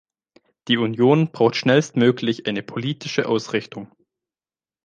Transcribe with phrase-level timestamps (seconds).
[0.67, 3.95] Die Union braucht schnellstmöglich eine politische Ausrichtung.